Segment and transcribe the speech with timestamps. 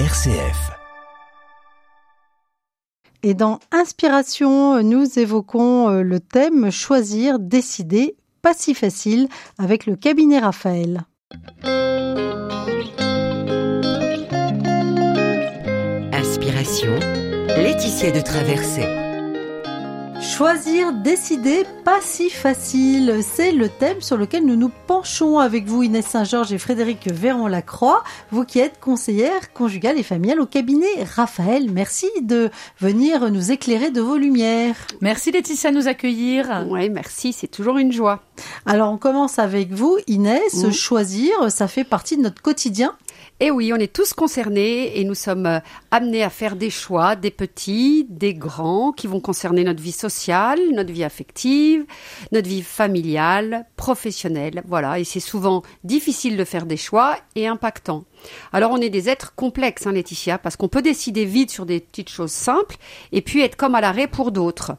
[0.00, 0.72] RCF.
[3.22, 9.94] Et dans Inspiration, nous évoquons euh, le thème Choisir, décider, pas si facile avec le
[9.94, 11.02] cabinet Raphaël.
[16.12, 16.98] Inspiration,
[17.56, 19.03] Laetitia de Traversée.
[20.24, 23.20] Choisir, décider, pas si facile.
[23.22, 28.02] C'est le thème sur lequel nous nous penchons avec vous, Inès Saint-Georges et Frédéric Véron-Lacroix.
[28.32, 31.70] Vous qui êtes conseillère conjugale et familiale au cabinet Raphaël.
[31.70, 34.74] Merci de venir nous éclairer de vos lumières.
[35.00, 36.64] Merci Laetitia de nous accueillir.
[36.68, 38.22] Oui, merci, c'est toujours une joie.
[38.66, 40.70] Alors on commence avec vous, Inès.
[40.72, 42.96] Choisir, ça fait partie de notre quotidien.
[43.40, 45.58] Et eh oui, on est tous concernés et nous sommes euh,
[45.90, 50.60] amenés à faire des choix, des petits, des grands, qui vont concerner notre vie sociale,
[50.72, 51.84] notre vie affective,
[52.30, 54.62] notre vie familiale, professionnelle.
[54.68, 58.04] Voilà, et c'est souvent difficile de faire des choix et impactant.
[58.52, 61.80] Alors on est des êtres complexes, hein, Laetitia, parce qu'on peut décider vite sur des
[61.80, 62.76] petites choses simples
[63.10, 64.76] et puis être comme à l'arrêt pour d'autres.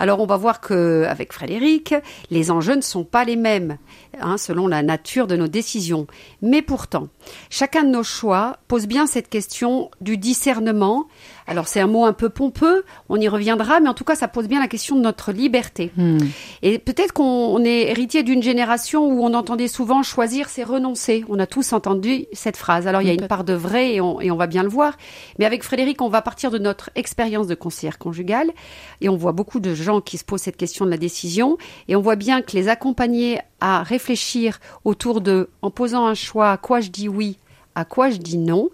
[0.00, 1.94] Alors on va voir que avec Frédéric,
[2.30, 3.76] les enjeux ne sont pas les mêmes
[4.18, 6.06] hein, selon la nature de nos décisions.
[6.40, 7.08] Mais pourtant,
[7.50, 11.06] chacun de nos choix pose bien cette question du discernement
[11.50, 14.28] alors c'est un mot un peu pompeux, on y reviendra, mais en tout cas ça
[14.28, 15.90] pose bien la question de notre liberté.
[15.96, 16.18] Hmm.
[16.62, 21.24] Et peut-être qu'on est héritier d'une génération où on entendait souvent choisir c'est renoncer.
[21.28, 22.86] On a tous entendu cette phrase.
[22.86, 24.96] Alors il y a une part de vrai et on, va bien le voir.
[25.40, 28.52] Mais avec Frédéric, on va partir de notre expérience de conseillère conjugale
[29.00, 31.96] et on voit beaucoup de gens qui se posent cette question de la décision et
[31.96, 36.56] on voit bien que les accompagner à réfléchir autour de, en posant un choix, à
[36.58, 37.38] quoi je dis oui,
[37.74, 38.68] à quoi je dis non,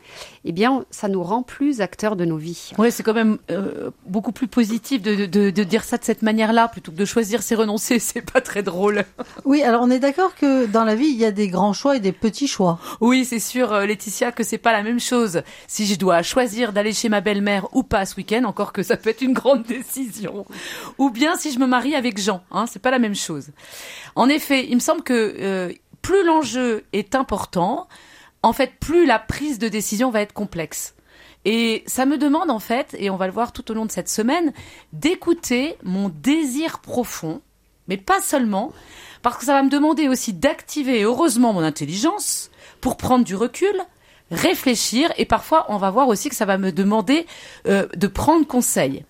[0.44, 2.72] eh bien, ça nous rend plus acteurs de nos vies.
[2.78, 6.22] Oui, c'est quand même euh, beaucoup plus positif de, de, de, dire ça de cette
[6.22, 7.98] manière-là plutôt que de choisir c'est renoncer.
[8.06, 9.04] C'est pas très drôle.
[9.44, 11.96] Oui, alors on est d'accord que dans la vie, il y a des grands choix
[11.96, 12.78] et des petits choix.
[13.00, 15.42] Oui, c'est sûr, euh, Laetitia, que c'est pas la même chose.
[15.66, 18.96] Si je dois choisir d'aller chez ma belle-mère ou pas ce week-end, encore que ça
[18.96, 20.46] peut être une grande décision.
[20.98, 23.48] Ou bien si je me marie avec Jean, hein, c'est pas la même chose.
[24.14, 27.88] En effet, il me semble que euh, plus l'enjeu est important,
[28.46, 30.94] en fait, plus la prise de décision va être complexe.
[31.44, 33.90] Et ça me demande en fait, et on va le voir tout au long de
[33.90, 34.52] cette semaine,
[34.92, 37.42] d'écouter mon désir profond,
[37.88, 38.72] mais pas seulement,
[39.22, 43.74] parce que ça va me demander aussi d'activer heureusement mon intelligence pour prendre du recul,
[44.30, 47.26] réfléchir, et parfois on va voir aussi que ça va me demander
[47.66, 49.04] euh, de prendre conseil.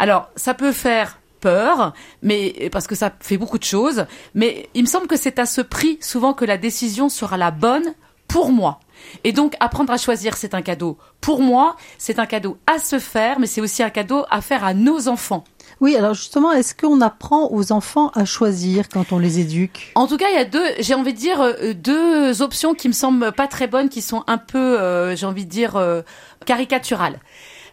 [0.00, 4.82] Alors, ça peut faire peur, mais parce que ça fait beaucoup de choses, mais il
[4.82, 7.94] me semble que c'est à ce prix souvent que la décision sera la bonne
[8.32, 8.80] pour moi.
[9.24, 12.98] Et donc, apprendre à choisir, c'est un cadeau pour moi, c'est un cadeau à se
[12.98, 15.44] faire, mais c'est aussi un cadeau à faire à nos enfants.
[15.80, 19.92] Oui, alors justement, est-ce qu'on apprend aux enfants à choisir quand on les éduque?
[19.96, 22.88] En tout cas, il y a deux, j'ai envie de dire, euh, deux options qui
[22.88, 26.00] me semblent pas très bonnes, qui sont un peu, euh, j'ai envie de dire, euh,
[26.46, 27.20] caricaturales.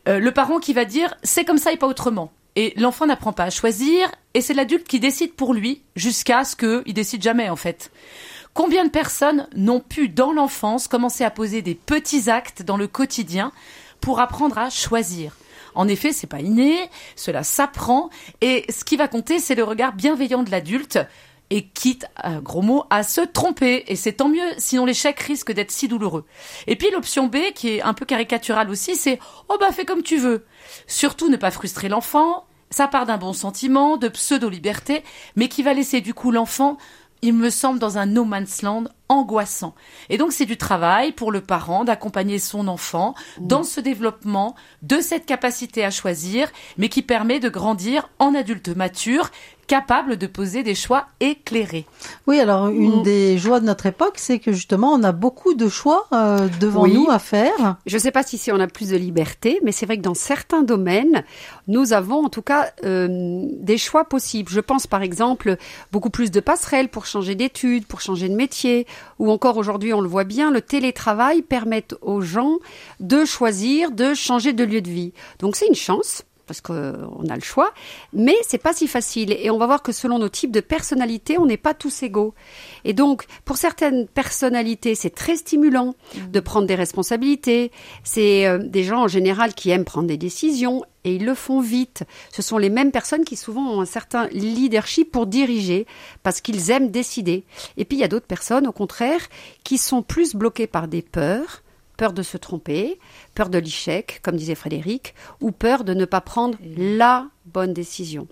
[0.08, 2.32] le parent qui va dire, c'est comme ça et pas autrement.
[2.56, 6.56] Et l'enfant n'apprend pas à choisir, et c'est l'adulte qui décide pour lui, jusqu'à ce
[6.56, 7.92] qu'il décide jamais, en fait.
[8.54, 12.88] Combien de personnes n'ont pu, dans l'enfance, commencer à poser des petits actes dans le
[12.88, 13.52] quotidien
[14.02, 15.36] pour apprendre à choisir?
[15.76, 18.10] En effet, c'est pas inné, cela s'apprend,
[18.42, 21.00] et ce qui va compter, c'est le regard bienveillant de l'adulte,
[21.50, 23.84] et quitte, euh, gros mot, à se tromper.
[23.88, 26.26] Et c'est tant mieux, sinon l'échec risque d'être si douloureux.
[26.68, 30.04] Et puis l'option B, qui est un peu caricaturale aussi, c'est oh bah fais comme
[30.04, 30.46] tu veux.
[30.88, 32.46] Surtout ne pas frustrer l'enfant.
[32.72, 35.04] Ça part d'un bon sentiment, de pseudo-liberté,
[35.36, 36.78] mais qui va laisser du coup l'enfant
[37.22, 39.76] il me semble, dans un no man's land angoissant.
[40.10, 45.00] Et donc, c'est du travail pour le parent d'accompagner son enfant dans ce développement de
[45.02, 49.32] cette capacité à choisir, mais qui permet de grandir en adulte mature
[49.70, 51.86] capable de poser des choix éclairés.
[52.26, 53.04] Oui, alors une mm.
[53.04, 56.88] des joies de notre époque, c'est que justement, on a beaucoup de choix euh, devant
[56.88, 57.78] nous à faire.
[57.86, 60.02] Je ne sais pas si, si on a plus de liberté, mais c'est vrai que
[60.02, 61.24] dans certains domaines,
[61.68, 64.52] nous avons en tout cas euh, des choix possibles.
[64.52, 65.56] Je pense par exemple
[65.92, 68.88] beaucoup plus de passerelles pour changer d'études, pour changer de métier,
[69.20, 72.58] ou encore aujourd'hui, on le voit bien, le télétravail permet aux gens
[73.00, 75.14] de choisir, de changer de lieu de vie.
[75.38, 77.72] Donc c'est une chance parce qu'on a le choix,
[78.12, 79.38] mais c'est pas si facile.
[79.40, 82.34] Et on va voir que selon nos types de personnalités, on n'est pas tous égaux.
[82.86, 86.32] Et donc, pour certaines personnalités, c'est très stimulant mmh.
[86.32, 87.72] de prendre des responsabilités.
[88.04, 91.62] C'est euh, des gens en général qui aiment prendre des décisions et ils le font
[91.62, 92.04] vite.
[92.32, 95.86] Ce sont les mêmes personnes qui souvent ont un certain leadership pour diriger
[96.24, 97.44] parce qu'ils aiment décider.
[97.78, 99.22] Et puis il y a d'autres personnes, au contraire,
[99.64, 101.62] qui sont plus bloquées par des peurs
[102.00, 102.98] peur de se tromper,
[103.36, 108.28] peur de l'échec, comme disait Frédéric, ou peur de ne pas prendre la bonne décision.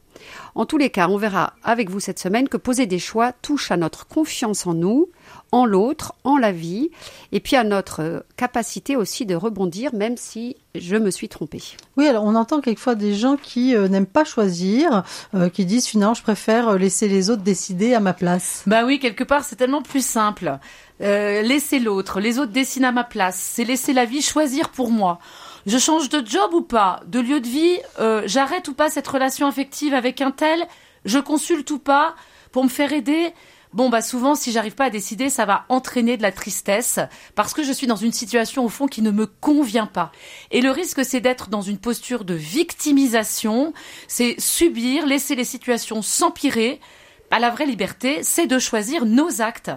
[0.56, 3.72] En tous les cas, on verra avec vous cette semaine que poser des choix touche
[3.72, 5.10] à notre confiance en nous,
[5.52, 6.90] en l'autre, en la vie,
[7.32, 11.62] et puis à notre euh, capacité aussi de rebondir, même si je me suis trompée.
[11.96, 15.04] Oui, alors on entend quelquefois des gens qui euh, n'aiment pas choisir,
[15.36, 18.64] euh, qui disent finalement je préfère laisser les autres décider à ma place.
[18.66, 20.58] Bah oui, quelque part c'est tellement plus simple.
[21.00, 23.38] Laisser l'autre, les autres décident à ma place.
[23.38, 25.20] C'est laisser la vie choisir pour moi.
[25.66, 27.80] Je change de job ou pas, de lieu de vie,
[28.26, 30.66] j'arrête ou pas cette relation affective avec un tel,
[31.06, 32.16] je consulte ou pas
[32.52, 33.34] pour me faire aider
[33.74, 37.00] bon bah souvent si j'arrive pas à décider, ça va entraîner de la tristesse
[37.36, 40.12] parce que je suis dans une situation au fond qui ne me convient pas.
[40.52, 43.74] Et le risque c'est d'être dans une posture de victimisation,
[44.08, 46.80] c'est subir, laisser les situations s'empirer.
[47.30, 49.72] Bah, la vraie liberté, c'est de choisir nos actes.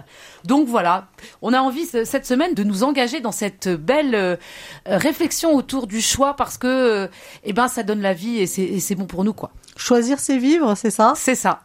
[0.45, 1.07] Donc voilà,
[1.41, 4.35] on a envie cette semaine de nous engager dans cette belle euh,
[4.85, 7.07] réflexion autour du choix parce que, euh,
[7.43, 9.51] eh ben, ça donne la vie et c'est bon pour nous, quoi.
[9.75, 11.11] Choisir, c'est vivre, c'est ça?
[11.17, 11.61] C'est ça.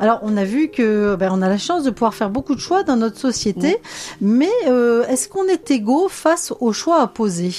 [0.00, 2.60] Alors, on a vu que ben, on a la chance de pouvoir faire beaucoup de
[2.60, 3.78] choix dans notre société,
[4.20, 7.50] mais euh, est-ce qu'on est égaux face aux choix à poser?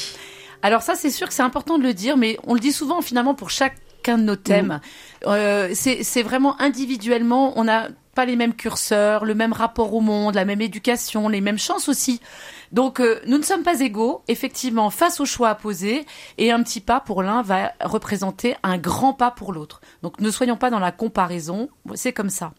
[0.61, 3.01] Alors ça, c'est sûr que c'est important de le dire, mais on le dit souvent
[3.01, 4.79] finalement pour chacun de nos thèmes.
[5.25, 10.35] Euh, c'est vraiment individuellement, on n'a pas les mêmes curseurs, le même rapport au monde,
[10.35, 12.19] la même éducation, les mêmes chances aussi.
[12.71, 16.05] Donc euh, nous ne sommes pas égaux, effectivement, face au choix à poser,
[16.37, 19.79] et un petit pas pour l'un va représenter un grand pas pour l'autre.
[20.03, 22.51] Donc ne soyons pas dans la comparaison, c'est comme ça.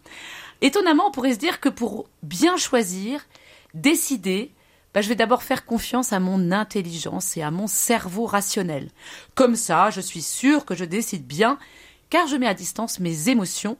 [0.62, 3.26] Étonnamment, on pourrait se dire que pour bien choisir,
[3.74, 4.52] décider,
[4.94, 8.90] bah, je vais d'abord faire confiance à mon intelligence et à mon cerveau rationnel.
[9.34, 11.58] Comme ça, je suis sûre que je décide bien,
[12.08, 13.78] car je mets à distance mes émotions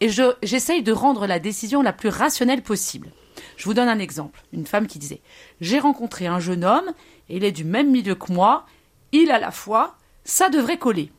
[0.00, 0.08] et
[0.42, 3.10] j'essaye de rendre la décision la plus rationnelle possible.
[3.56, 4.42] Je vous donne un exemple.
[4.52, 5.22] Une femme qui disait
[5.60, 6.92] J'ai rencontré un jeune homme,
[7.28, 8.66] il est du même milieu que moi,
[9.12, 11.10] il a la foi, ça devrait coller.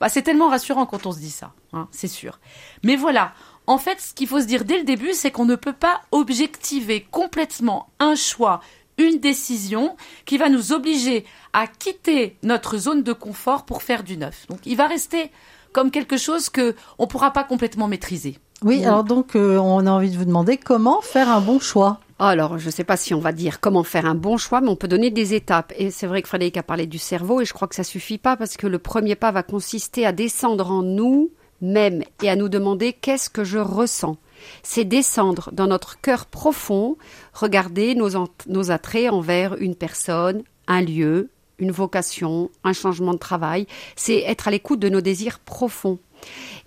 [0.00, 2.40] Bah, c'est tellement rassurant quand on se dit ça, hein, c'est sûr.
[2.82, 3.34] Mais voilà,
[3.66, 6.02] en fait, ce qu'il faut se dire dès le début, c'est qu'on ne peut pas
[6.10, 8.60] objectiver complètement un choix,
[8.98, 14.16] une décision qui va nous obliger à quitter notre zone de confort pour faire du
[14.16, 14.46] neuf.
[14.48, 15.30] Donc, il va rester
[15.72, 18.38] comme quelque chose que on pourra pas complètement maîtriser.
[18.62, 21.98] Oui, alors donc euh, on a envie de vous demander comment faire un bon choix.
[22.18, 24.68] Alors, je ne sais pas si on va dire comment faire un bon choix, mais
[24.68, 25.72] on peut donner des étapes.
[25.76, 28.18] Et c'est vrai que Frédéric a parlé du cerveau, et je crois que ça suffit
[28.18, 32.36] pas parce que le premier pas va consister à descendre en nous même et à
[32.36, 34.18] nous demander qu'est-ce que je ressens.
[34.62, 36.96] C'est descendre dans notre cœur profond,
[37.32, 43.66] regarder nos, attraits envers une personne, un lieu, une vocation, un changement de travail.
[43.96, 45.98] C'est être à l'écoute de nos désirs profonds.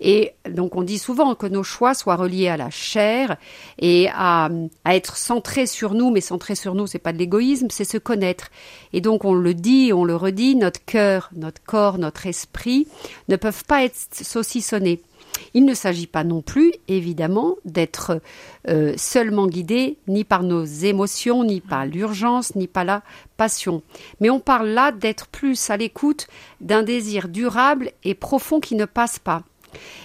[0.00, 3.36] Et donc on dit souvent que nos choix soient reliés à la chair
[3.78, 4.50] et à,
[4.86, 8.48] être centrés sur nous, mais centrés sur nous, c'est pas de l'égoïsme, c'est se connaître.
[8.92, 12.86] Et donc on le dit, on le redit, notre cœur, notre corps, notre esprit
[13.28, 15.00] ne peuvent pas être saucissonnés.
[15.56, 18.20] Il ne s'agit pas non plus, évidemment, d'être
[18.68, 23.02] euh, seulement guidé ni par nos émotions, ni par l'urgence, ni par la
[23.38, 23.82] passion.
[24.20, 26.26] Mais on parle là d'être plus à l'écoute
[26.60, 29.44] d'un désir durable et profond qui ne passe pas.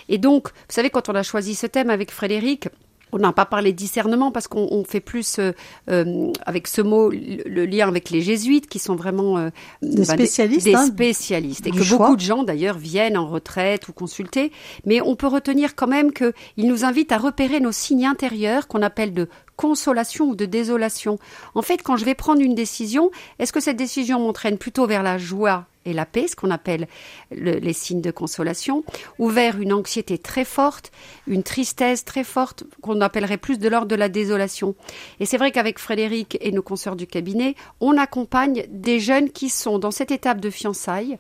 [0.08, 2.70] Et donc, vous savez, quand on a choisi ce thème avec Frédéric,
[3.12, 5.52] on n'a pas parlé de discernement parce qu'on fait plus euh,
[5.90, 9.50] euh, avec ce mot le, lien avec les jésuites qui sont vraiment euh,
[9.82, 11.68] des bah, spécialistes, des, hein, spécialistes.
[11.68, 14.52] Et que beaucoup de gens d'ailleurs viennent en retraite ou consulter.
[14.86, 18.82] Mais on peut retenir quand même qu'ils nous invitent à repérer nos signes intérieurs qu'on
[18.82, 21.20] appelle de consolation ou de désolation.
[21.56, 25.04] En fait, quand je vais prendre une décision, est-ce que cette décision m'entraîne plutôt vers
[25.04, 26.88] la joie et la paix, ce qu'on appelle
[27.32, 28.84] les signes de consolation,
[29.18, 30.92] ou vers une anxiété très forte,
[31.28, 34.76] une tristesse très forte, qu'on appellerait plus de l'ordre de la désolation.
[35.20, 39.50] Et c'est vrai qu'avec Frédéric et nos consoeurs du cabinet, on accompagne des jeunes qui
[39.50, 41.18] sont dans cette étape de fiançailles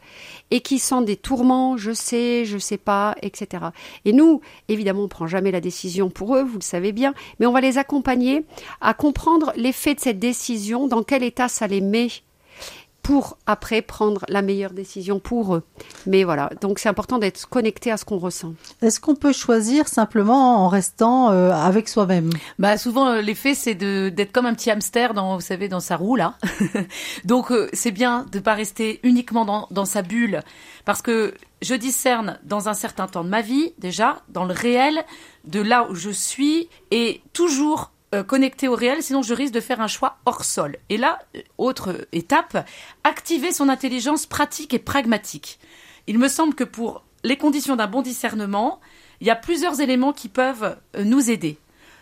[0.51, 3.65] et qui sont des tourments, je sais, je sais pas, etc.
[4.05, 7.47] Et nous, évidemment, on prend jamais la décision pour eux, vous le savez bien, mais
[7.47, 8.20] on va les accompagner
[8.81, 12.09] à comprendre l'effet de cette décision, dans quel état ça les met
[13.03, 15.63] pour après prendre la meilleure décision pour eux.
[16.05, 18.53] Mais voilà, donc c'est important d'être connecté à ce qu'on ressent.
[18.81, 22.29] Est-ce qu'on peut choisir simplement en restant euh, avec soi-même?
[22.59, 25.79] Bah souvent euh, l'effet c'est de d'être comme un petit hamster dans vous savez dans
[25.79, 26.35] sa roue là.
[27.25, 30.41] donc euh, c'est bien de pas rester uniquement dans, dans sa bulle
[30.85, 35.03] parce que je discerne dans un certain temps de ma vie déjà dans le réel
[35.45, 39.61] de là où je suis et toujours euh, connecté au réel, sinon je risque de
[39.61, 40.77] faire un choix hors sol.
[40.89, 42.67] Et là, euh, autre étape,
[43.05, 45.59] activer son intelligence pratique et pragmatique.
[46.07, 48.81] Il me semble que pour les conditions d'un bon discernement,
[49.21, 51.57] il y a plusieurs éléments qui peuvent euh, nous aider.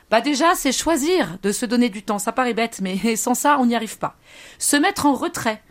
[0.10, 2.18] Bah déjà, c'est choisir de se donner du temps.
[2.18, 4.16] Ça paraît bête, mais sans ça, on n'y arrive pas.
[4.58, 5.62] Se mettre en retrait.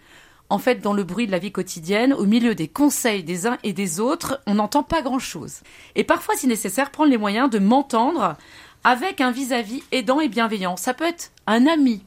[0.51, 3.59] En fait, dans le bruit de la vie quotidienne, au milieu des conseils des uns
[3.65, 5.61] et des autres, on n'entend pas grand-chose.
[5.95, 8.37] Et parfois, si nécessaire, prendre les moyens de m'entendre
[8.85, 10.77] avec un vis-à-vis aidant et bienveillant.
[10.77, 12.03] Ça peut être un ami,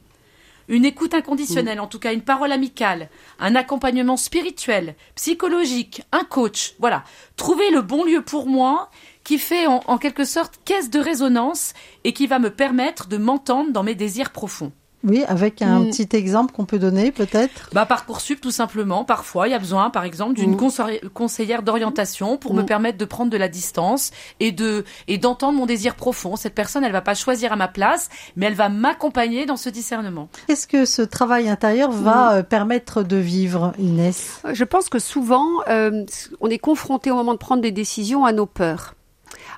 [0.68, 6.74] une écoute inconditionnelle, en tout cas une parole amicale, un accompagnement spirituel, psychologique, un coach.
[6.78, 7.04] Voilà.
[7.36, 8.90] Trouver le bon lieu pour moi
[9.24, 11.74] qui fait en, en quelque sorte caisse de résonance
[12.04, 14.72] et qui va me permettre de m'entendre dans mes désirs profonds.
[15.04, 15.90] Oui, avec un Mm.
[15.90, 17.68] petit exemple qu'on peut donner peut-être?
[17.72, 19.04] Bah parcoursup tout simplement.
[19.04, 20.56] Parfois, il y a besoin, par exemple, d'une Mm.
[20.56, 22.66] conseiller- conseillère d'orientation pour me Mm.
[22.66, 26.36] permettre de prendre de la distance et de et d'entendre mon désir profond.
[26.36, 29.68] Cette personne, elle va pas choisir à ma place, mais elle va m'accompagner dans ce
[29.70, 30.28] discernement.
[30.46, 34.40] Qu'est-ce que ce travail intérieur va euh, permettre de vivre, Inès?
[34.52, 36.04] Je pense que souvent, euh,
[36.40, 38.94] on est confronté au moment de prendre des décisions à nos peurs.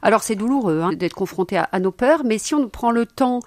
[0.03, 3.07] Alors c'est douloureux hein, d'être confronté à, à nos peurs, mais si on prend le
[3.07, 3.41] temps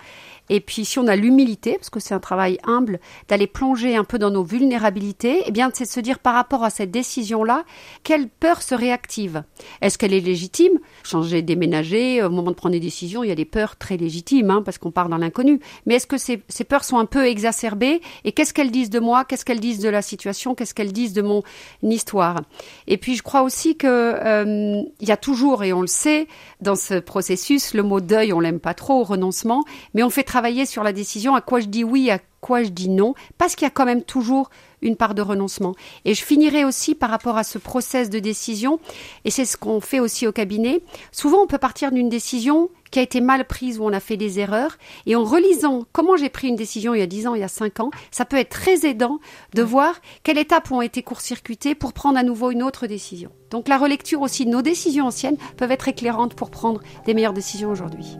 [0.50, 4.04] et puis si on a l'humilité, parce que c'est un travail humble, d'aller plonger un
[4.04, 7.64] peu dans nos vulnérabilités, eh bien c'est de se dire par rapport à cette décision-là,
[8.04, 9.44] quelle peur se réactive?
[9.82, 10.80] Est-ce qu'elle est légitime?
[11.04, 14.50] Changer, déménager, au moment de prendre des décisions, il y a des peurs très légitimes,
[14.50, 15.60] hein, parce qu'on part dans l'inconnu.
[15.86, 18.02] Mais est-ce que ces, peurs sont un peu exacerbées?
[18.24, 19.26] Et qu'est-ce qu'elles disent de moi?
[19.26, 20.56] Qu'est-ce qu'elles disent de la situation?
[20.56, 21.44] Qu'est-ce qu'elles disent de mon
[21.84, 22.42] histoire?
[22.88, 26.28] Et puis je crois aussi que euh, il y a toujours, et on le sait,
[26.62, 29.64] dans ce processus, le mot deuil, on l'aime pas trop, renoncement,
[29.94, 32.70] mais on fait travailler sur la décision à quoi je dis oui, à quoi je
[32.70, 34.50] dis non, parce qu'il y a quand même toujours
[34.82, 35.74] une part de renoncement.
[36.06, 38.80] Et je finirai aussi par rapport à ce process de décision,
[39.26, 40.82] et c'est ce qu'on fait aussi au cabinet.
[41.12, 44.18] Souvent, on peut partir d'une décision qui a été mal prise, où on a fait
[44.18, 47.36] des erreurs, et en relisant comment j'ai pris une décision il y a 10 ans,
[47.36, 49.20] il y a 5 ans, ça peut être très aidant
[49.54, 53.32] de voir quelles étapes ont été court-circuitées pour prendre à nouveau une autre décision.
[53.50, 57.34] Donc la relecture aussi de nos décisions anciennes peuvent être éclairantes pour prendre des meilleures
[57.34, 58.18] décisions aujourd'hui.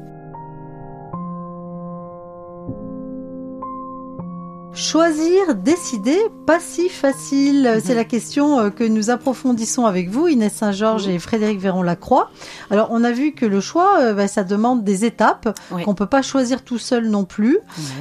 [4.78, 7.82] Choisir, décider, pas si facile.
[7.84, 12.30] C'est la question euh, que nous approfondissons avec vous, Inès Saint-Georges et Frédéric Véron-Lacroix.
[12.70, 15.84] Alors, on a vu que le choix, bah, ça demande des étapes Oui.
[15.84, 17.58] qu'on peut pas choisir tout seul non plus.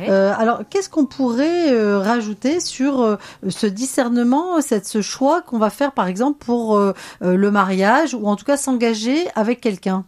[0.06, 3.16] Euh, alors, qu'est-ce qu'on pourrait euh, rajouter sur euh,
[3.48, 6.78] ce discernement, cette, ce choix qu'on va faire, par exemple, pour
[7.22, 10.04] le mariage ou en tout cas s'engager avec quelqu'un?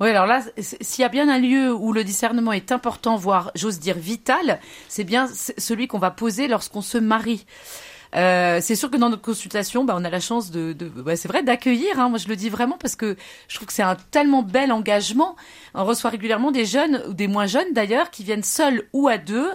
[0.00, 3.50] Oui, alors là, s'il y a bien un lieu où le discernement est important, voire
[3.54, 7.46] j'ose dire vital, c'est bien celui qu'on va poser lorsqu'on se marie.
[8.16, 11.16] Euh, c'est sûr que dans notre consultation, bah, on a la chance de, de bah,
[11.16, 12.00] c'est vrai, d'accueillir.
[12.00, 13.16] Hein, moi, je le dis vraiment parce que
[13.48, 15.36] je trouve que c'est un tellement bel engagement.
[15.74, 19.18] On reçoit régulièrement des jeunes ou des moins jeunes d'ailleurs qui viennent seuls ou à
[19.18, 19.50] deux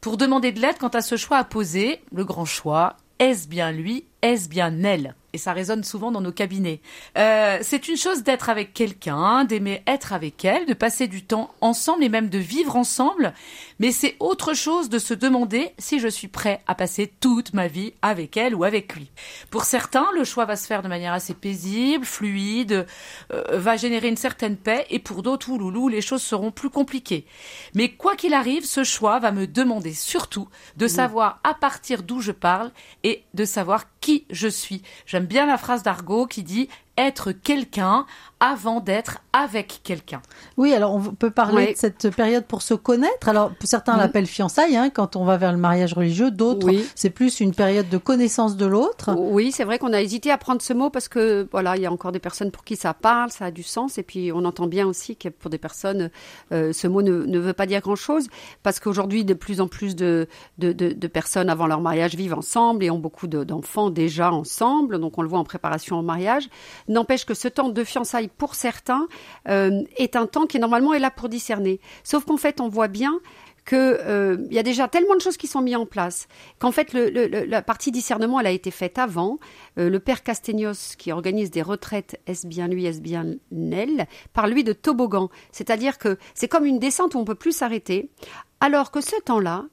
[0.00, 2.00] pour demander de l'aide quant à ce choix à poser.
[2.12, 5.14] Le grand choix, est-ce bien lui, est-ce bien elle?
[5.34, 6.80] Et ça résonne souvent dans nos cabinets.
[7.18, 11.52] Euh, c'est une chose d'être avec quelqu'un, d'aimer être avec elle, de passer du temps
[11.60, 13.34] ensemble et même de vivre ensemble.
[13.80, 17.66] Mais c'est autre chose de se demander si je suis prêt à passer toute ma
[17.66, 19.10] vie avec elle ou avec lui.
[19.50, 22.86] Pour certains, le choix va se faire de manière assez paisible, fluide,
[23.32, 24.86] euh, va générer une certaine paix.
[24.88, 27.26] Et pour d'autres, ouloulou, les choses seront plus compliquées.
[27.74, 32.20] Mais quoi qu'il arrive, ce choix va me demander surtout de savoir à partir d'où
[32.20, 32.70] je parle
[33.02, 34.82] et de savoir qui je suis.
[35.06, 38.06] J'aime bien la phrase d'Argot qui dit être quelqu'un
[38.40, 40.20] avant d'être avec quelqu'un.
[40.56, 41.72] Oui, alors on peut parler Oui.
[41.72, 43.28] de cette période pour se connaître.
[43.28, 43.98] Alors certains Mhm.
[44.00, 46.84] l'appellent fiançailles hein, quand on va vers le mariage religieux, d'autres Oui.
[46.94, 49.14] c'est plus une période de connaissance de l'autre.
[49.16, 51.86] Oui, c'est vrai qu'on a hésité à prendre ce mot parce que voilà, il y
[51.86, 54.44] a encore des personnes pour qui ça parle, ça a du sens, et puis on
[54.44, 56.10] entend bien aussi que pour des personnes,
[56.52, 58.28] euh, ce mot ne, ne veut pas dire grand-chose
[58.62, 62.34] parce qu'aujourd'hui, de plus en plus de, de, de, de personnes avant leur mariage vivent
[62.34, 66.02] ensemble et ont beaucoup de- d'enfants déjà ensemble, donc on le voit en préparation au
[66.02, 66.48] mariage.
[66.88, 69.08] N'empêche que ce temps de fiançailles pour certains
[69.48, 71.80] euh, est un temps qui normalement est là pour discerner.
[72.02, 73.20] Sauf qu'en fait, on voit bien
[73.64, 76.92] que euh, y a déjà tellement de choses qui sont mises en place qu'en fait
[76.92, 77.08] le,
[77.46, 79.38] la partie discernement a été faite avant.
[79.78, 84.46] Euh, le père Castegnos qui organise des retraites est-ce bien lui est-ce bien elle par
[84.46, 88.10] lui de toboggan, c'est-à-dire que c'est comme une descente où on peut plus s'arrêter,
[88.60, 89.64] alors que ce temps-là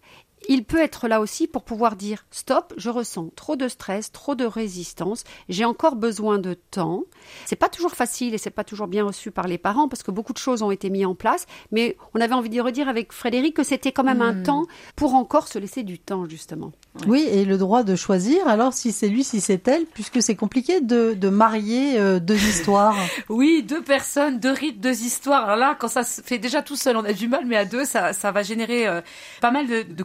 [0.50, 4.36] il peut être là aussi pour pouvoir dire stop, je ressens trop de stress, trop
[4.36, 7.04] de résistance, j'ai encore besoin de temps.
[7.46, 10.12] C'est pas toujours facile et c'est pas toujours bien reçu par les parents parce que
[10.12, 13.14] beaucoup de choses ont été mises en place, mais on avait envie de redire avec
[13.14, 16.72] Frédéric que c'était quand même un temps pour encore se laisser du temps justement.
[17.08, 18.48] Oui, et le droit de choisir.
[18.48, 22.36] Alors si c'est lui, si c'est elle, puisque c'est compliqué de, de marier euh, deux
[22.36, 22.96] histoires.
[23.30, 25.46] Oui, deux personnes, deux rites, deux histoires.
[25.46, 27.66] Alors là, quand ça se fait déjà tout seul, on a du mal, mais à
[27.66, 29.02] deux, ça, ça va générer euh,
[29.42, 30.04] pas mal de, de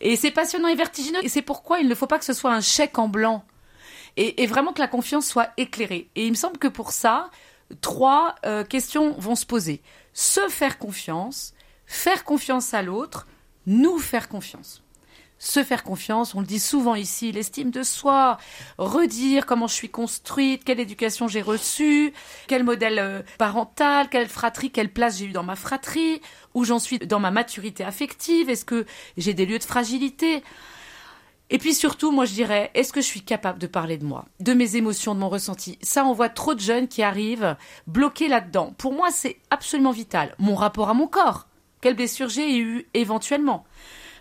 [0.00, 1.24] Et c'est passionnant et vertigineux.
[1.24, 3.44] Et c'est pourquoi il ne faut pas que ce soit un chèque en blanc.
[4.16, 6.08] Et, et vraiment que la confiance soit éclairée.
[6.14, 7.30] Et il me semble que pour ça,
[7.80, 9.82] trois euh, questions vont se poser.
[10.12, 11.54] se faire confiance,
[11.86, 13.26] faire confiance à l'autre,
[13.66, 14.83] nous faire confiance
[15.38, 18.38] se faire confiance, on le dit souvent ici, l'estime de soi,
[18.78, 22.12] redire comment je suis construite, quelle éducation j'ai reçue,
[22.46, 26.20] quel modèle euh, parental, quelle fratrie, quelle place j'ai eu dans ma fratrie,
[26.54, 28.86] où j'en suis dans ma maturité affective, est-ce que
[29.16, 30.42] j'ai des lieux de fragilité?
[31.50, 34.24] Et puis surtout, moi je dirais, est-ce que je suis capable de parler de moi,
[34.40, 35.78] de mes émotions, de mon ressenti?
[35.82, 38.74] Ça, on voit trop de jeunes qui arrivent bloqués là-dedans.
[38.78, 40.34] Pour moi, c'est absolument vital.
[40.38, 41.46] Mon rapport à mon corps,
[41.82, 43.64] quelle blessure j'ai eu éventuellement?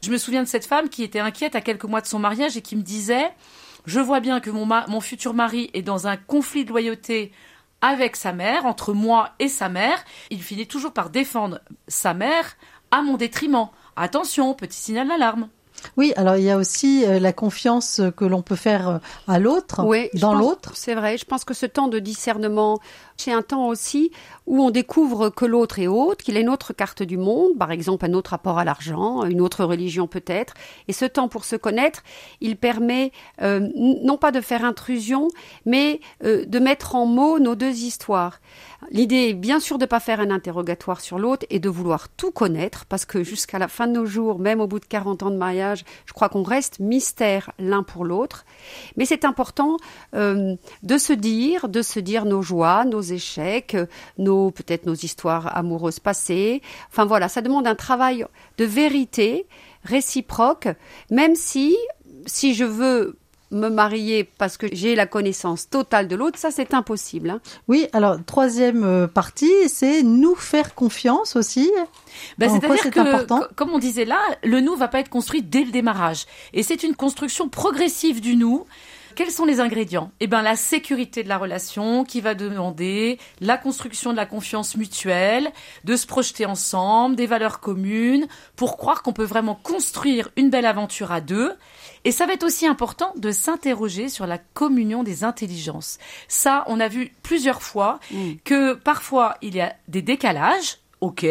[0.03, 2.57] Je me souviens de cette femme qui était inquiète à quelques mois de son mariage
[2.57, 3.31] et qui me disait
[3.85, 7.31] Je vois bien que mon, futur mari est dans un conflit de loyauté
[7.81, 10.03] avec sa mère, entre moi et sa mère.
[10.29, 12.57] Il finit toujours par défendre sa mère
[12.91, 13.69] à mon détriment.
[13.95, 15.47] Attention, petit signal d'alarme.
[15.97, 18.97] Oui, alors il y a aussi euh, la confiance que l'on peut faire euh,
[19.27, 19.85] à l'autre,
[20.15, 20.71] dans l'autre.
[20.75, 22.79] C'est vrai, je pense que ce temps de discernement,
[23.17, 24.11] c'est un temps aussi
[24.47, 27.71] où on découvre que l'autre est autre, qu'il a une autre carte du monde, par
[27.71, 30.53] exemple un autre rapport à l'argent, une autre religion peut-être.
[30.87, 32.03] Et ce temps pour se connaître,
[32.41, 33.11] il permet
[33.41, 35.29] euh, non pas de faire intrusion,
[35.65, 38.39] mais de mettre en mots nos deux histoires.
[38.91, 42.09] L'idée est bien sûr de ne pas faire un interrogatoire sur l'autre et de vouloir
[42.09, 45.23] tout connaître, parce que jusqu'à la fin de nos jours, même au bout de 40
[45.23, 48.45] ans de mariage, je crois qu'on reste mystère l'un pour l'autre.
[48.97, 49.77] Mais c'est important
[50.15, 53.77] euh, de se dire, de se dire nos joies, nos échecs,
[54.17, 56.61] nos peut-être nos histoires amoureuses passées.
[56.89, 58.25] Enfin voilà, ça demande un travail
[58.57, 59.47] de vérité
[59.83, 60.67] réciproque,
[61.09, 61.75] même si
[62.25, 63.17] si je veux
[63.53, 67.29] me marier parce que j'ai la connaissance totale de l'autre, ça c'est impossible.
[67.29, 67.41] Hein.
[67.67, 71.71] Oui, alors troisième euh, partie, c'est nous faire confiance aussi.
[72.37, 75.63] Ben, C'est-à-dire que, important comme on disait là, le nous va pas être construit dès
[75.63, 76.25] le démarrage.
[76.53, 78.65] Et c'est une construction progressive du nous.
[79.15, 80.11] Quels sont les ingrédients?
[80.19, 84.75] Eh bien, la sécurité de la relation qui va demander la construction de la confiance
[84.75, 85.51] mutuelle,
[85.83, 90.65] de se projeter ensemble, des valeurs communes, pour croire qu'on peut vraiment construire une belle
[90.65, 91.53] aventure à deux.
[92.05, 95.99] Et ça va être aussi important de s'interroger sur la communion des intelligences.
[96.27, 98.31] Ça, on a vu plusieurs fois mm.
[98.43, 101.25] que parfois il y a des décalages ok,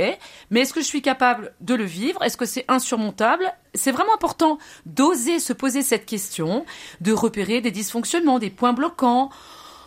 [0.51, 2.23] mais est-ce que je suis capable de le vivre?
[2.23, 3.51] Est-ce que c'est insurmontable?
[3.73, 6.67] C'est vraiment important d'oser se poser cette question,
[7.01, 9.31] de repérer des dysfonctionnements, des points bloquants,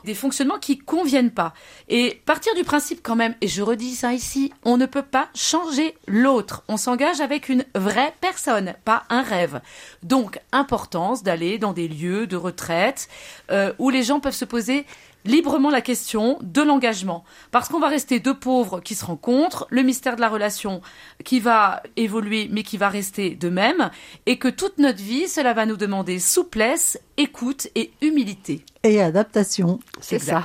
[0.03, 1.53] des fonctionnements qui conviennent pas.
[1.87, 5.29] Et partir du principe quand même, et je redis ça ici, on ne peut pas
[5.35, 6.63] changer l'autre.
[6.67, 9.61] On s'engage avec une vraie personne, pas un rêve.
[10.01, 13.07] Donc, importance d'aller dans des lieux de retraite
[13.51, 14.87] euh, où les gens peuvent se poser
[15.25, 17.23] librement la question de l'engagement.
[17.51, 20.81] Parce qu'on va rester deux pauvres qui se rencontrent, le mystère de la relation
[21.23, 23.89] qui va évoluer mais qui va rester de même,
[24.25, 28.63] et que toute notre vie, cela va nous demander souplesse, écoute et humilité.
[28.83, 29.79] Et adaptation.
[29.99, 30.43] C'est ça.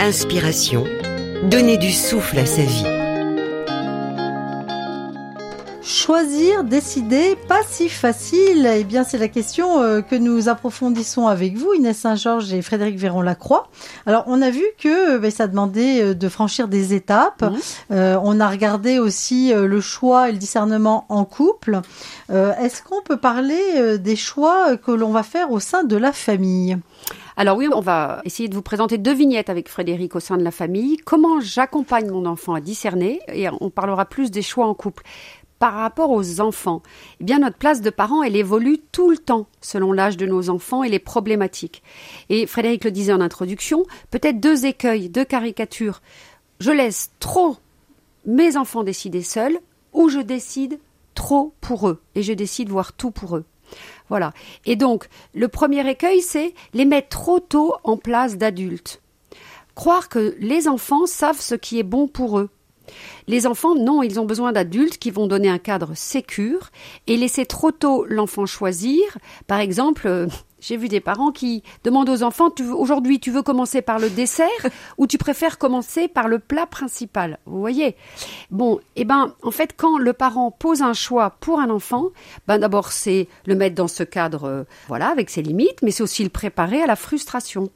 [0.00, 0.84] Inspiration.
[1.44, 2.97] Donner du souffle à sa vie.
[5.88, 8.70] Choisir, décider, pas si facile.
[8.70, 12.98] Eh bien, c'est la question euh, que nous approfondissons avec vous, Inès Saint-Georges et Frédéric
[12.98, 13.70] Véron-Lacroix.
[14.04, 17.42] Alors, on a vu que euh, ben, ça demandait euh, de franchir des étapes.
[17.88, 21.80] on a regardé aussi le choix et le discernement en couple.
[22.28, 26.76] Est-ce qu'on peut parler des choix que l'on va faire au sein de la famille?
[27.36, 30.42] Alors oui, on va essayer de vous présenter deux vignettes avec Frédéric au sein de
[30.42, 30.98] la famille.
[30.98, 33.20] Comment j'accompagne mon enfant à discerner?
[33.32, 35.04] Et on parlera plus des choix en couple
[35.58, 36.82] par rapport aux enfants,
[37.20, 40.50] eh bien notre place de parent, elle évolue tout le temps selon l'âge de nos
[40.50, 41.82] enfants et les problématiques.
[42.28, 46.00] Et Frédéric le disait en introduction, peut-être deux écueils, deux caricatures.
[46.60, 47.56] Je laisse trop
[48.26, 49.58] mes enfants décider seuls
[49.92, 50.78] ou je décide
[51.14, 53.44] trop pour eux et je décide voir tout pour eux.
[54.08, 54.32] Voilà.
[54.64, 59.02] Et donc, le premier écueil, c'est les mettre trop tôt en place d'adultes.
[59.74, 62.50] Croire que les enfants savent ce qui est bon pour eux.
[63.26, 66.70] Les enfants, non, ils ont besoin d'adultes qui vont donner un cadre sécure
[67.06, 69.02] et laisser trop tôt l'enfant choisir.
[69.46, 70.26] Par exemple, euh,
[70.60, 74.48] j'ai vu des parents qui demandent aux enfants aujourd'hui tu veux commencer par le dessert
[74.98, 77.38] ou tu préfères commencer par le plat principal.
[77.46, 77.96] Vous voyez?
[78.50, 82.08] Bon, eh ben en fait quand le parent pose un choix pour un enfant,
[82.46, 86.02] ben d'abord c'est le mettre dans ce cadre euh, voilà avec ses limites, mais c'est
[86.02, 87.70] aussi le préparer à la frustration.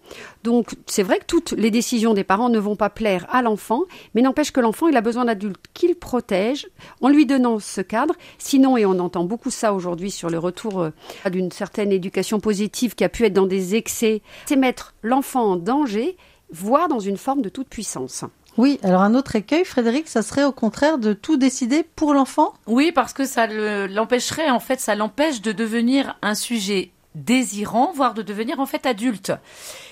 [0.44, 3.82] Donc c'est vrai que toutes les décisions des parents ne vont pas plaire à l'enfant,
[4.14, 6.68] mais n'empêche que l'enfant il a besoin d'adultes qu'il protège
[7.00, 8.14] en lui donnant ce cadre.
[8.38, 10.90] Sinon et on entend beaucoup ça aujourd'hui sur le retour euh,
[11.30, 15.56] d'une certaine éducation positive qui a pu être dans des excès, c'est mettre l'enfant en
[15.56, 16.16] danger,
[16.50, 18.24] voire dans une forme de toute puissance.
[18.58, 22.52] Oui, alors un autre écueil, Frédéric, ça serait au contraire de tout décider pour l'enfant?
[22.66, 28.14] Oui, parce que ça l'empêcherait, en fait, ça l'empêche de devenir un sujet désirant, voire
[28.14, 29.32] de devenir en fait adulte.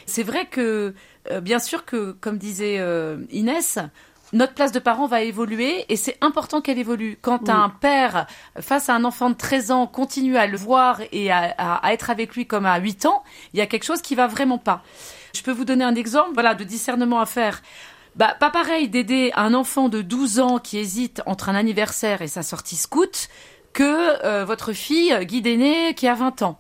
[0.06, 0.94] C'est vrai que
[1.30, 3.78] euh, bien sûr que, comme disait euh, Inès,
[4.32, 7.18] notre place de parent va évoluer et c'est important qu'elle évolue.
[7.20, 8.26] Quand un père,
[8.60, 12.10] face à un enfant de 13 ans, continue à le voir et à, à être
[12.10, 14.82] avec lui comme à 8 ans, il y a quelque chose qui va vraiment pas.
[15.34, 17.62] Je peux vous donner un exemple voilà, de discernement à faire.
[18.16, 22.28] Bah, pas pareil d'aider un enfant de 12 ans qui hésite entre un anniversaire et
[22.28, 23.28] sa sortie scout
[23.72, 26.58] que euh, votre fille guide aînée qui a 20 ans.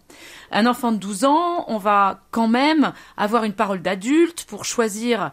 [0.52, 5.32] Un enfant de 12 ans, on va quand même avoir une parole d'adulte pour choisir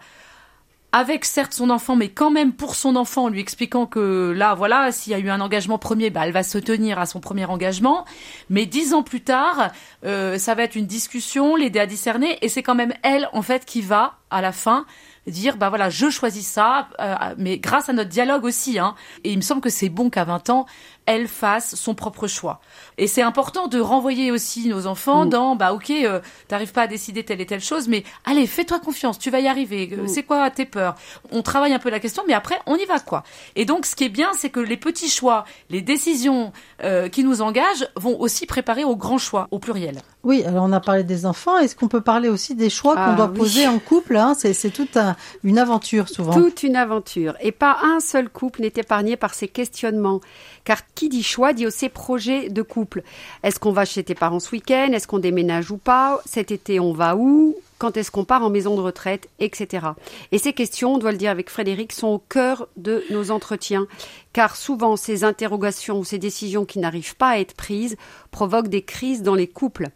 [0.98, 4.56] avec certes son enfant, mais quand même pour son enfant, en lui expliquant que là,
[4.56, 7.20] voilà, s'il y a eu un engagement premier, bah, elle va se tenir à son
[7.20, 8.04] premier engagement.
[8.50, 9.70] Mais dix ans plus tard,
[10.06, 13.44] euh, ça va être une discussion, l'aider à discerner, et c'est quand même elle, en
[13.44, 14.88] fait, qui va, à la fin,
[15.28, 19.32] dire bah voilà je choisis ça euh, mais grâce à notre dialogue aussi hein et
[19.34, 20.66] il me semble que c'est bon qu'à 20 ans
[21.08, 22.60] elle fasse son propre choix.
[22.98, 25.30] Et c'est important de renvoyer aussi nos enfants mm.
[25.30, 28.80] dans, bah ok, euh, t'arrives pas à décider telle et telle chose, mais allez, fais-toi
[28.80, 29.90] confiance, tu vas y arriver.
[29.94, 30.08] Euh, mm.
[30.08, 30.96] C'est quoi tes peurs?
[31.32, 33.24] On travaille un peu la question, mais après, on y va quoi.
[33.56, 36.52] Et donc, ce qui est bien, c'est que les petits choix, les décisions
[36.84, 40.02] euh, qui nous engagent vont aussi préparer aux grands choix, au pluriel.
[40.24, 41.58] Oui, alors on a parlé des enfants.
[41.58, 44.34] Est-ce qu'on peut parler aussi des choix qu'on ah doit poser en couple hein?
[44.38, 44.98] C'est toute
[45.44, 46.34] une aventure souvent.
[46.34, 47.36] Toute une aventure.
[47.40, 50.20] Et pas un seul couple n'est épargné par ces questionnements.
[50.66, 53.04] Car qui dit choix dit aussi projet de couple.
[53.44, 54.90] Est-ce qu'on va chez tes parents ce week-end?
[54.94, 56.20] Est-ce qu'on déménage ou pas?
[56.26, 57.56] Cet été, on va où?
[57.78, 59.90] Quand est-ce qu'on part en maison de retraite, etc.
[60.32, 63.86] Et ces questions, on doit le dire avec Frédéric, sont au cœur de nos entretiens,
[64.34, 67.96] car souvent ces interrogations ou ces décisions qui n'arrivent pas à être prises
[68.32, 69.90] provoquent des crises dans les couples.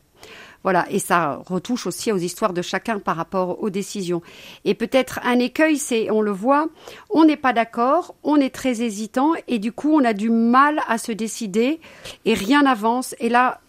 [0.64, 4.22] Voilà, et ça retouche aussi aux histoires de chacun par rapport aux décisions.
[4.64, 6.68] Et peut-être un écueil, c'est, on le voit,
[7.10, 10.80] on n'est pas d'accord, on est très hésitant, et du coup, on a du mal
[10.88, 11.80] à se décider,
[12.26, 13.60] et rien n'avance, et là,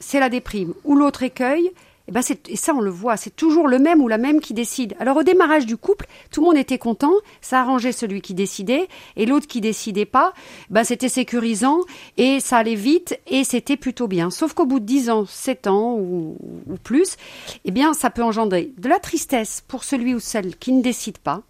[0.00, 0.72] c'est la déprime.
[0.84, 1.70] Ou l'autre écueil,
[2.08, 4.40] et, eh ben et ça on le voit, c'est toujours le même ou la même
[4.40, 4.94] qui décide.
[4.98, 8.88] Alors au démarrage du couple, tout le monde était content, ça arrangeait celui qui décidait,
[9.16, 10.32] et l'autre qui décidait pas,
[10.70, 11.80] ben c'était sécurisant,
[12.16, 14.30] et ça allait vite, et c'était plutôt bien.
[14.30, 17.18] Sauf qu'au bout de 10 ans, 7 ans ou, ou plus,
[17.66, 21.18] eh bien ça peut engendrer de la tristesse pour celui ou celle qui ne décide
[21.18, 21.42] pas,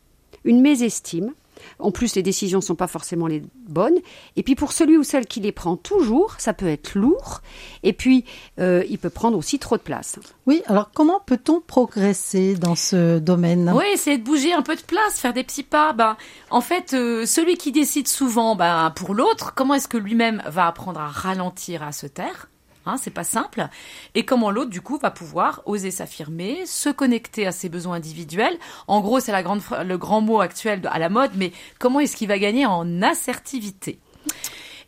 [0.45, 1.35] une mésestime,
[1.79, 3.99] en plus, les décisions ne sont pas forcément les bonnes.
[4.37, 7.41] Et puis pour celui ou celle qui les prend toujours, ça peut être lourd.
[7.83, 8.25] Et puis,
[8.59, 10.19] euh, il peut prendre aussi trop de place.
[10.47, 13.73] Oui, alors comment peut-on progresser dans ce domaine?
[13.75, 15.93] Oui, c'est de bouger un peu de place, faire des petits pas.
[15.93, 16.17] Ben,
[16.51, 20.67] en fait, euh, celui qui décide souvent ben, pour l'autre, comment est-ce que lui-même va
[20.67, 22.49] apprendre à ralentir, à se taire?
[22.87, 23.69] Hein, c'est pas simple.
[24.15, 28.59] Et comment l'autre, du coup, va pouvoir oser s'affirmer, se connecter à ses besoins individuels?
[28.87, 32.29] En gros, c'est la le grand mot actuel à la mode, mais comment est-ce qu'il
[32.29, 33.99] va gagner en assertivité?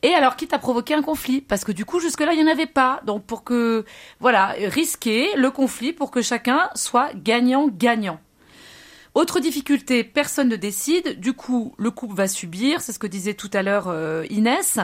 [0.02, 2.52] Et alors, quitte à provoquer un conflit, parce que du coup, jusque-là, il n'y en
[2.52, 3.02] avait pas.
[3.04, 3.84] Donc, pour que,
[4.18, 8.18] voilà, risquer le conflit pour que chacun soit gagnant-gagnant.
[9.14, 11.18] Autre difficulté, personne ne décide.
[11.20, 12.80] Du coup, le couple va subir.
[12.80, 14.78] C'est ce que disait tout à l'heure euh, Inès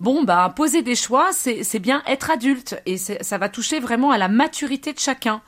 [0.00, 4.18] bon, bah, poser des choix, c'est bien être adulte et ça va toucher vraiment à
[4.18, 5.42] la maturité de chacun.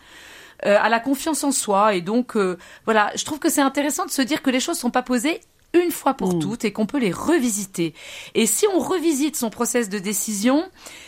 [0.65, 4.07] Euh, à la confiance en soi et donc euh, voilà je trouve que c'est intéressant
[4.07, 5.41] de se dire que les choses sont pas posées
[5.75, 6.39] une fois pour mmh.
[6.39, 7.95] toutes et qu'on peut les revisiter.
[8.35, 10.65] Et si on revisite son process de décision,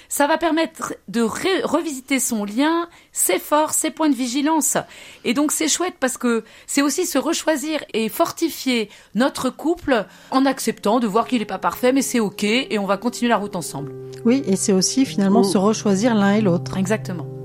[0.09, 4.77] ça va permettre de revisiter son lien, ses forces, ses points de vigilance.
[5.25, 10.47] Et donc c'est chouette parce que c'est aussi se rechoisir et fortifier notre couple en
[10.47, 13.37] acceptant de voir qu'il n'est pas parfait, mais c'est ok et on va continuer la
[13.37, 13.93] route ensemble.
[14.25, 15.45] Oui, et c'est aussi finalement mmh.
[15.45, 16.77] se rechoisir l'un et l'autre.
[16.79, 17.44] Exactement.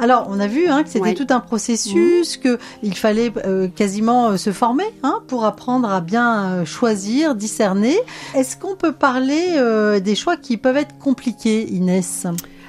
[0.00, 4.30] Alors, on a vu hein, que c'était tout un processus, que qu'il fallait euh, quasiment
[4.30, 7.98] euh, se former hein, pour apprendre à bien euh, choisir, discerner.
[8.34, 12.26] Est-ce qu'on peut parler des choix qui peuvent être compliqués, Inès?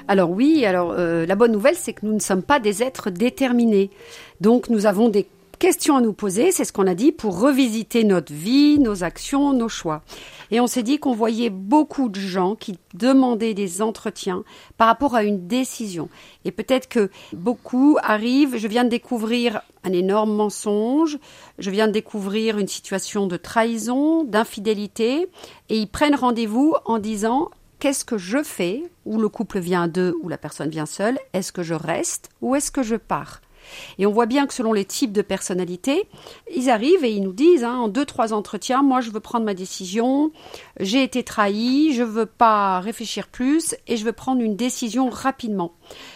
[0.08, 3.90] Alors oui, alors la bonne nouvelle, c'est que nous ne sommes pas des êtres déterminés.
[4.42, 5.26] Donc nous avons des
[5.62, 9.52] questions à nous poser, c'est ce qu'on a dit, pour revisiter notre vie, nos actions,
[9.52, 10.02] nos choix.
[10.50, 14.42] Et on s'est dit qu'on voyait beaucoup de gens qui demandaient des entretiens
[14.76, 16.08] par rapport à une décision.
[16.44, 21.20] Et peut-être que beaucoup arrivent, je viens de découvrir un énorme mensonge,
[21.60, 25.28] je viens de découvrir une situation de trahison, d'infidélité,
[25.68, 30.16] et ils prennent rendez-vous en disant qu'est-ce que je fais, ou le couple vient deux,
[30.22, 33.40] ou la personne vient seule, est-ce que je reste ou est-ce que je pars?
[33.98, 36.08] Et on voit bien que selon les types de personnalités,
[36.54, 39.44] ils arrivent et ils nous disent, hein, en deux, trois entretiens, moi je veux prendre
[39.44, 40.32] ma décision,
[40.80, 45.72] j'ai été trahi, je veux pas réfléchir plus et je veux prendre une décision rapidement.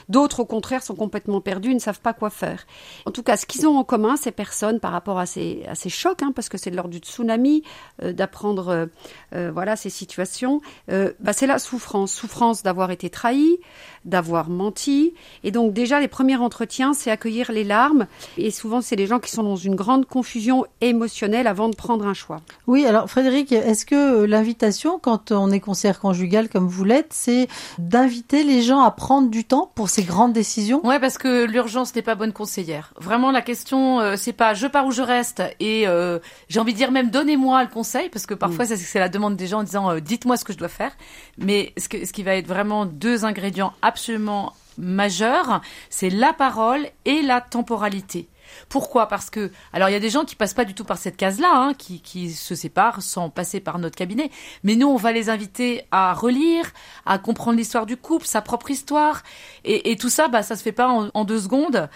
[0.09, 2.67] D'autres, au contraire, sont complètement perdus, ne savent pas quoi faire.
[3.05, 5.75] En tout cas, ce qu'ils ont en commun, ces personnes, par rapport à ces, à
[5.75, 7.63] ces chocs, hein, parce que c'est de l'ordre du tsunami,
[8.03, 8.87] euh, d'apprendre euh,
[9.35, 12.13] euh, voilà ces situations, bah, c'est la souffrance.
[12.13, 13.59] Souffrance d'avoir été trahi,
[14.07, 15.13] d'avoir menti.
[15.45, 18.07] Et donc déjà, les premiers entretiens, c'est accueillir les larmes.
[18.39, 22.07] Et souvent, c'est les gens qui sont dans une grande confusion émotionnelle avant de prendre
[22.07, 22.41] un choix.
[22.67, 27.49] Oui, alors Frédéric, est-ce que l'invitation, quand on est conseillère conjugale comme vous l'êtes, c'est
[27.79, 30.85] d'inviter les gens à prendre du temps pour ces grandes décisions?
[30.87, 32.95] Ouais, parce que l'urgence n'est pas bonne conseillère.
[32.99, 36.73] Vraiment, la question, euh, c'est pas je pars où je reste et euh, j'ai envie
[36.73, 38.77] de dire même donnez-moi le conseil, parce que parfois mm.
[38.77, 40.93] c'est la demande des gens en disant euh, dites-moi ce que je dois faire.
[41.39, 47.23] Mais ce, ce qui va être vraiment deux ingrédients absolument majeurs, c'est la parole et
[47.23, 48.29] la temporalité.
[48.69, 49.09] Pourquoi?
[49.09, 51.17] Parce que, alors il y a des gens qui passent pas du tout par cette
[51.17, 54.31] case-là, hein, qui, qui se séparent sans passer par notre cabinet.
[54.63, 56.73] Mais nous, on va les inviter à relire,
[57.05, 59.23] à comprendre l'histoire du couple, sa propre histoire,
[59.65, 61.89] et, et tout ça, bah, ça se fait pas en, deux secondes.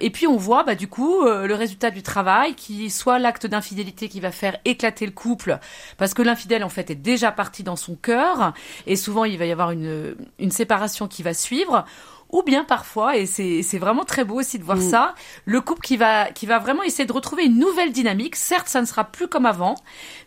[0.00, 3.46] Et puis on voit, bah, du coup, euh, le résultat du travail, qui soit l'acte
[3.46, 5.58] d'infidélité qui va faire éclater le couple,
[5.98, 8.52] parce que l'infidèle en fait est déjà parti dans son cœur,
[8.86, 11.84] et souvent il va y avoir une, une séparation qui va suivre
[12.30, 14.90] ou bien parfois, et c'est vraiment très beau aussi de voir mm.
[14.90, 18.36] ça, le couple qui va, qui va vraiment essayer de retrouver une nouvelle dynamique.
[18.36, 19.76] Certes, ça ne sera plus comme avant,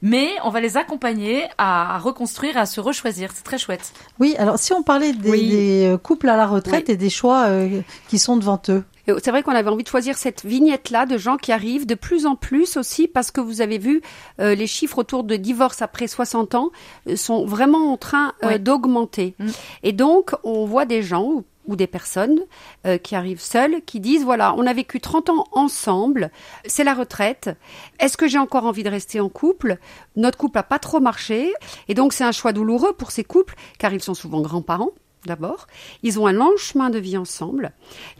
[0.02, 3.32] mais on va les accompagner à, reconstruire, à se rechoisir.
[3.34, 3.92] C'est très chouette.
[4.20, 7.82] Oui, alors si on parlait des, euh, couples à la retraite et des choix euh,
[8.08, 8.84] qui sont devant eux.
[9.24, 12.28] C'est vrai qu'on avait envie de choisir cette vignette-là de gens qui arrivent de plus
[12.28, 14.04] en plus aussi parce que vous avez vu
[14.40, 16.70] euh, les chiffres autour de divorce après 60 ans
[17.16, 19.34] sont vraiment en train d'augmenter.
[19.40, 19.48] Mm.
[19.82, 22.42] Et donc on voit des gens ou des personnes
[22.86, 26.32] euh, qui arrivent seules, qui disent, voilà, on a vécu 30 ans ensemble,
[26.66, 27.52] c'est la retraite,
[28.00, 29.78] est-ce que j'ai encore envie de rester en couple?
[30.16, 31.54] Notre couple n'a pas trop marché,
[31.88, 34.92] et donc c'est un choix douloureux pour ces couples, car ils sont souvent grands-parents
[35.26, 35.68] d'abord.
[36.04, 37.72] Ils ont un long chemin de vie ensemble.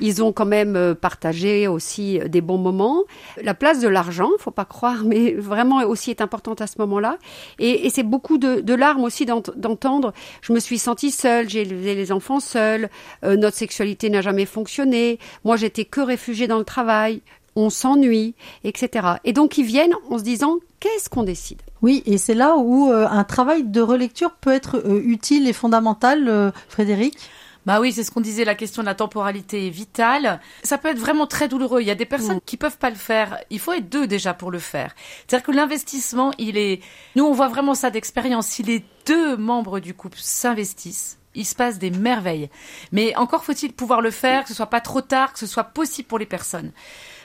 [0.02, 3.04] Ils ont quand même euh, partagé aussi euh, des bons moments.
[3.42, 7.18] La place de l'argent, faut pas croire, mais vraiment aussi est importante à ce moment-là.
[7.58, 10.14] Et, c'est beaucoup de, larmes aussi d'entendre.
[10.42, 12.90] Je me suis sentie seule, j'ai élevé les enfants seuls.
[13.24, 15.20] Euh, notre sexualité n'a jamais fonctionné.
[15.44, 17.22] Moi, j'étais que réfugiée dans le travail.
[17.62, 19.08] On s'ennuie, etc.
[19.26, 21.62] Et donc ils viennent en se disant qu'est-ce qu'on décide?
[21.82, 25.52] Oui, et c'est là où euh, un travail de relecture peut être euh, utile et
[25.52, 27.18] fondamental, euh, Frédéric?
[27.66, 30.40] Bah oui, c'est ce qu'on disait, la question de la temporalité est vitale.
[30.64, 31.82] Ça peut être vraiment très douloureux.
[31.82, 32.46] Il y a des personnes mm.
[32.46, 33.38] qui peuvent pas le faire.
[33.50, 34.96] Il faut être deux déjà pour le faire.
[35.28, 36.80] C'est-à-dire que l'investissement, il est,
[37.18, 38.48] nous on voit vraiment ça d'expérience.
[38.48, 42.50] Si les deux membres du couple s'investissent, il se passe des merveilles.
[42.92, 45.66] Mais encore faut-il pouvoir le faire, que ce soit pas trop tard, que ce soit
[45.66, 46.72] possible pour les personnes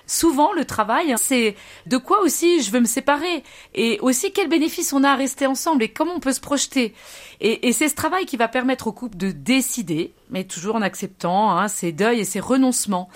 [0.06, 3.42] souvent le travail, c'est de quoi aussi je veux me séparer
[3.74, 6.94] et aussi quel bénéfice on a à rester ensemble et comment on peut se projeter.
[7.40, 11.50] Et, c'est ce travail qui va permettre au couple de décider, mais toujours en acceptant
[11.50, 13.10] hein, ses deuils et ses renoncements.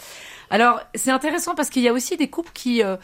[0.50, 2.96] Alors c'est intéressant parce qu'il y a aussi des couples qui, euh,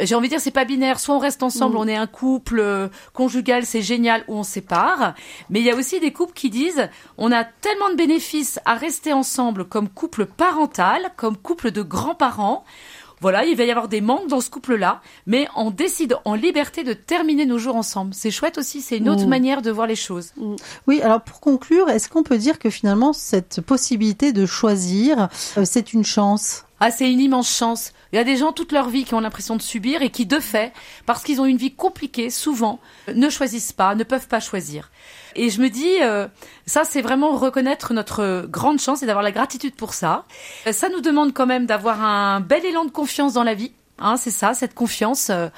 [0.00, 1.00] j'ai envie de dire, c'est pas binaire.
[1.00, 1.78] Soit on reste ensemble, mm.
[1.78, 5.14] on est un couple euh, conjugal, c'est génial, ou on sépare.
[5.48, 8.74] Mais il y a aussi des couples qui disent, on a tellement de bénéfices à
[8.74, 12.64] rester ensemble comme couple parental, comme couple de grands-parents
[13.20, 16.84] voilà, il va y avoir des manques dans ce couple-là, mais on décide en liberté
[16.84, 18.14] de terminer nos jours ensemble.
[18.14, 19.28] C'est chouette aussi, c'est une autre mm.
[19.28, 20.32] manière de voir les choses.
[20.36, 20.56] Mm.
[20.86, 25.64] Oui, alors pour conclure, est-ce qu'on peut dire que finalement cette possibilité de choisir, euh,
[25.64, 26.64] c'est une chance?
[26.80, 27.92] Ah, c'est une immense chance.
[28.12, 30.24] Il y a des gens toute leur vie qui ont l'impression de subir et qui,
[30.24, 30.72] de fait,
[31.04, 32.80] parce qu'ils ont une vie compliquée, souvent,
[33.14, 34.90] ne choisissent pas, ne peuvent pas choisir.
[35.36, 36.26] Et je me dis, euh,
[36.66, 40.24] ça, c'est vraiment reconnaître notre grande chance et d'avoir la gratitude pour ça.
[40.66, 43.72] Euh, ça nous demande quand même d'avoir un bel élan de confiance dans la vie.
[43.98, 45.48] Hein, c'est ça, cette confiance euh,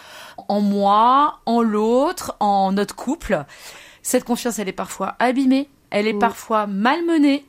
[0.49, 3.45] en moi, en l'autre, en notre couple.
[4.03, 7.47] Cette confiance, elle est parfois abîmée, elle est parfois malmenée.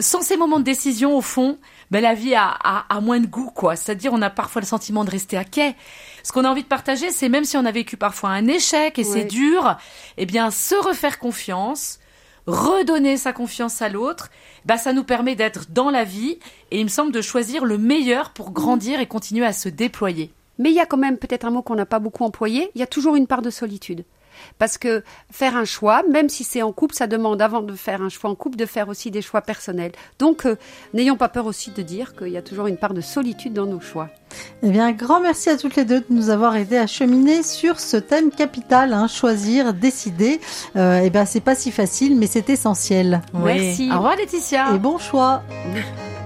[0.00, 1.58] Sans ces moments de décision, au fond,
[1.90, 3.74] ben, la vie a, a, moins de goût, quoi.
[3.74, 5.74] C'est-à-dire, on a parfois le sentiment de rester à quai.
[6.22, 8.98] Ce qu'on a envie de partager, c'est même si on a vécu parfois un échec
[8.98, 9.76] et c'est dur,
[10.16, 11.98] eh bien, se refaire confiance,
[12.46, 14.30] redonner sa confiance à l'autre,
[14.64, 16.38] ben, ça nous permet d'être dans la vie
[16.70, 20.32] et il me semble de choisir le meilleur pour grandir et continuer à se déployer.
[20.58, 22.80] Mais il y a quand même peut-être un mot qu'on n'a pas beaucoup employé, il
[22.80, 24.04] y a toujours une part de solitude.
[24.58, 28.02] Parce que faire un choix, même si c'est en couple, ça demande avant de faire
[28.02, 29.92] un choix en couple de faire aussi des choix personnels.
[30.18, 30.56] Donc, euh,
[30.94, 33.66] n'ayons pas peur aussi de dire qu'il y a toujours une part de solitude dans
[33.66, 34.08] nos choix.
[34.62, 37.80] Eh bien, grand merci à toutes les deux de nous avoir aidé à cheminer sur
[37.80, 40.40] ce thème capital, hein, choisir, décider.
[40.76, 43.22] Euh, eh bien, c'est pas si facile, mais c'est essentiel.
[43.32, 43.88] Merci.
[43.90, 44.74] Au revoir Laetitia.
[44.74, 45.42] Et bon choix.